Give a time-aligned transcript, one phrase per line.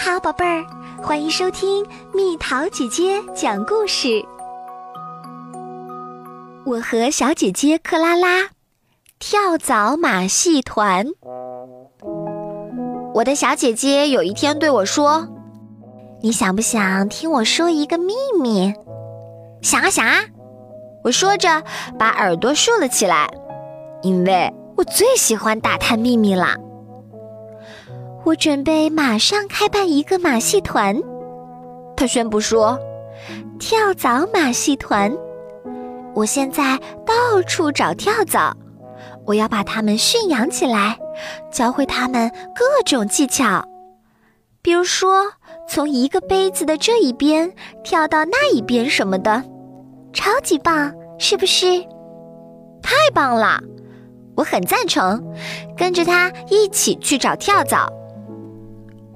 [0.00, 0.64] 好，宝贝儿，
[1.02, 4.24] 欢迎收听蜜桃姐姐讲故事。
[6.64, 8.50] 我和小姐姐克拉拉
[9.18, 11.04] 跳蚤马戏团。
[13.12, 15.26] 我的小姐姐有一天对我说
[16.22, 18.72] ：“你想不想听我说一个秘密
[19.62, 20.20] ？”“想啊想啊！”
[21.02, 21.64] 我说着，
[21.98, 23.28] 把耳朵竖了起来，
[24.02, 26.54] 因为我最喜欢打探秘密了。
[28.28, 30.94] 我准备马上开办一个马戏团，
[31.96, 32.78] 他宣布说
[33.58, 35.10] ：“跳蚤马戏团。”
[36.14, 38.54] 我现在到处找跳蚤，
[39.24, 40.98] 我要把它们驯养起来，
[41.50, 43.64] 教会它们各种技巧，
[44.60, 45.24] 比如说
[45.66, 47.50] 从一个杯子的这一边
[47.82, 49.42] 跳到那一边什么的，
[50.12, 51.80] 超级棒，是不是？
[52.82, 53.58] 太棒了，
[54.36, 55.18] 我很赞成，
[55.74, 57.90] 跟着他一起去找跳蚤。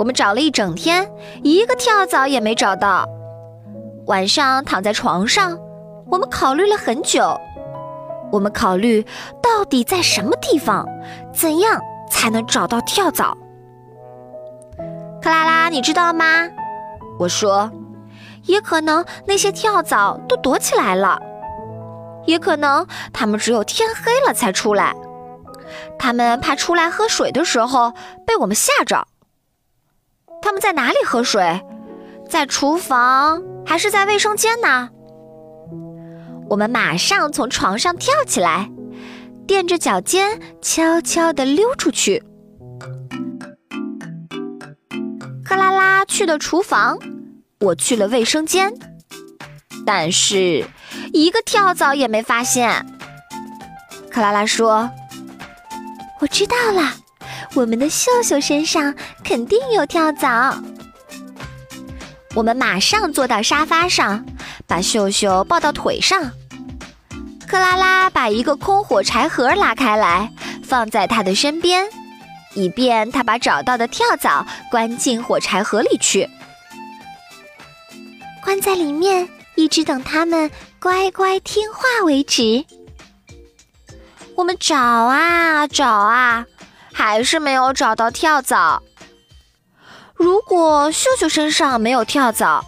[0.00, 3.06] 我们找了一整天，一个跳蚤也没找到。
[4.06, 5.58] 晚上躺在床上，
[6.10, 7.38] 我们考虑了很久。
[8.32, 9.04] 我们考虑
[9.42, 10.88] 到底在什么地方，
[11.34, 11.78] 怎样
[12.08, 13.36] 才能找到跳蚤？
[15.20, 16.24] 克拉拉，你知道吗？
[17.18, 17.70] 我说，
[18.46, 21.20] 也可能那些跳蚤都躲起来了，
[22.24, 24.96] 也可能它们只有天黑了才出来。
[25.98, 27.92] 它们怕出来喝水的时候
[28.26, 29.06] 被我们吓着。
[30.50, 31.62] 他们在哪里喝水？
[32.28, 34.88] 在厨房还是在卫生间呢？
[36.48, 38.68] 我们马上从床上跳起来，
[39.46, 42.24] 垫着脚尖，悄悄地溜出去。
[45.44, 46.98] 克拉拉去了厨房，
[47.60, 48.74] 我去了卫生间，
[49.86, 50.64] 但是
[51.12, 52.84] 一个跳蚤也没发现。
[54.10, 54.90] 克拉拉说
[56.18, 56.94] ：“我知道了。”
[57.54, 60.62] 我们的秀秀身上肯定有跳蚤。
[62.34, 64.24] 我们马上坐到沙发上，
[64.66, 66.30] 把秀秀抱到腿上。
[67.46, 70.30] 克拉拉把一个空火柴盒拉开来，
[70.62, 71.84] 放在他的身边，
[72.54, 76.30] 以便他把找到的跳蚤关进火柴盒里去，
[78.44, 82.64] 关在里面，一直等它们乖乖听话为止。
[84.36, 86.46] 我们找啊找啊。
[86.92, 88.82] 还是没有找到跳蚤。
[90.14, 92.64] 如果秀秀身上没有跳蚤，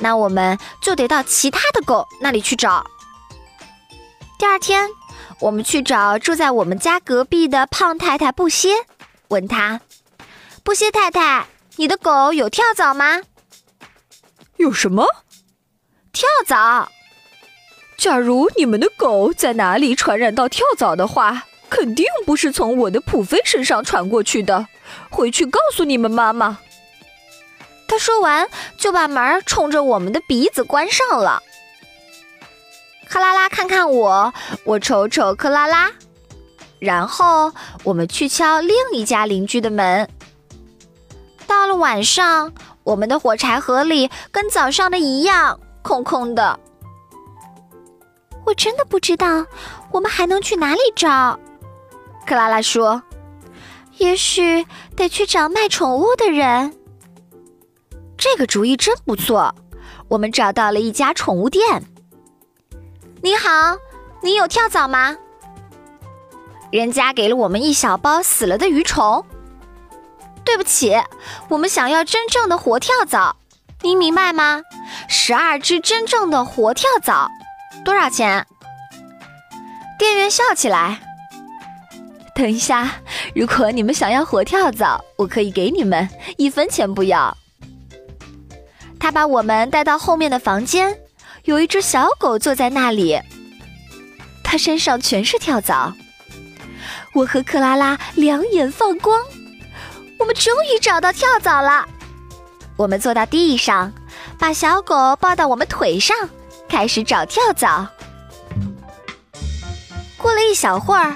[0.00, 2.84] 那我们就得到其他的狗那里去找。
[4.38, 4.88] 第二天，
[5.38, 8.74] 我们去找住在我们家隔壁的胖太太布歇，
[9.28, 9.80] 问他
[10.62, 13.22] ：“布歇太太，你的狗有跳蚤吗
[14.56, 15.06] ？”“有什么
[16.12, 16.90] ？”“跳蚤。
[17.96, 24.66] ”“假如你们的狗在哪里传染到跳蚤的话。”肯定不是从我的普菲身上传过去的，
[25.08, 26.58] 回去告诉你们妈妈。
[27.86, 31.42] 他说完就把门冲着我们的鼻子关上了。
[33.08, 34.32] 克拉拉看看我，
[34.64, 35.90] 我瞅瞅克拉拉，
[36.78, 40.08] 然后我们去敲另一家邻居的门。
[41.46, 42.52] 到了晚上，
[42.84, 46.58] 我们的火柴盒里跟早上的一样，空空的。
[48.46, 49.44] 我真的不知道
[49.90, 51.38] 我们还能去哪里找。
[52.26, 53.02] 克拉拉说
[53.98, 54.66] ：“也许
[54.96, 56.74] 得去找卖宠物的人。”
[58.16, 59.54] 这个主意真不错。
[60.08, 61.84] 我们找到了一家宠物店。
[63.22, 63.76] 你好，
[64.22, 65.16] 你有跳蚤吗？
[66.72, 69.24] 人家给了我们一小包死了的鱼虫。
[70.44, 70.96] 对不起，
[71.48, 73.36] 我们想要真正的活跳蚤，
[73.82, 74.62] 您明白吗？
[75.08, 77.28] 十二只真正的活跳蚤，
[77.84, 78.44] 多少钱？
[79.96, 81.00] 店员笑起来。
[82.40, 82.90] 等一下，
[83.34, 86.08] 如果你们想要活跳蚤，我可以给你们
[86.38, 87.36] 一分钱不要。
[88.98, 90.98] 他把我们带到后面的房间，
[91.44, 93.20] 有一只小狗坐在那里，
[94.42, 95.94] 它身上全是跳蚤。
[97.12, 99.22] 我和克拉拉两眼放光，
[100.18, 101.86] 我们终于找到跳蚤了。
[102.78, 103.92] 我们坐到地上，
[104.38, 106.16] 把小狗抱到我们腿上，
[106.70, 107.86] 开始找跳蚤。
[110.16, 111.14] 过了一小会儿。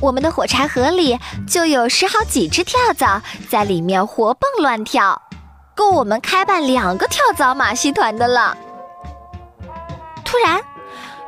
[0.00, 1.18] 我们的火柴盒里
[1.48, 5.22] 就有十好几只跳蚤在里面活蹦乱跳，
[5.74, 8.56] 够我们开办两个跳蚤马戏团的了。
[10.24, 10.60] 突然，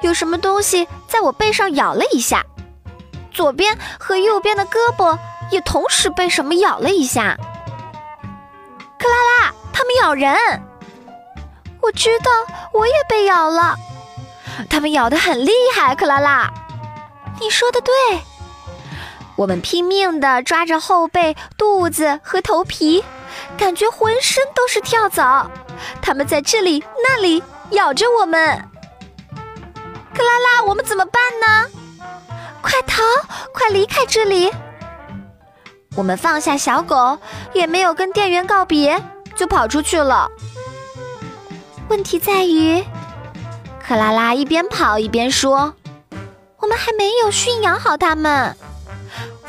[0.02, 2.44] 有什么东西在我背上咬了一下，
[3.32, 5.16] 左边和右边的胳膊
[5.50, 7.36] 也同时被什么咬了一下。
[8.98, 10.36] 克拉拉，他们咬人！
[11.80, 12.30] 我知道，
[12.72, 13.76] 我也被咬了。
[14.68, 16.50] 他们咬得很厉害，克拉拉。
[17.40, 17.92] 你说的对。
[19.36, 23.04] 我们拼命地抓着后背、肚子和头皮，
[23.58, 25.50] 感觉浑身都是跳蚤，
[26.00, 27.42] 它们在这里那里
[27.72, 28.62] 咬着我们。
[30.14, 31.70] 克拉拉，我们怎么办呢？
[32.62, 33.02] 快逃！
[33.52, 34.50] 快离开这里！
[35.94, 37.18] 我们放下小狗，
[37.52, 39.00] 也没有跟店员告别，
[39.34, 40.30] 就跑出去了。
[41.88, 42.82] 问题在于，
[43.86, 45.74] 克拉拉一边跑一边说
[46.58, 48.56] ：“我们还没有驯养好它们。”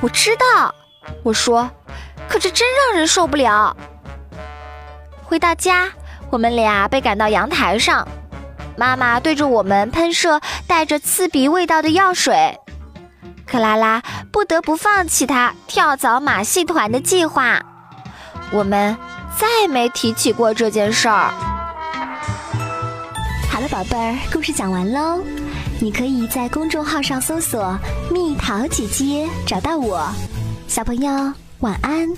[0.02, 0.74] 我知道，
[1.24, 1.70] 我说，
[2.30, 3.76] 可这真让人受不了。
[5.24, 5.90] 回到家，
[6.30, 8.08] 我们俩被赶到阳台上，
[8.78, 12.60] 妈妈对着我们喷射带着刺鼻味道的药水。
[13.46, 17.62] 克拉拉不得不放弃她跳蚤马戏团的计划。
[18.52, 18.96] 我们
[19.38, 21.34] 再没提起过这件事儿。
[23.50, 25.24] 好了，宝贝儿，故事讲完喽。
[25.80, 27.78] 你可以在公众号上搜索
[28.12, 30.10] “蜜桃姐姐”找到我。
[30.68, 32.10] 小朋友，晚安。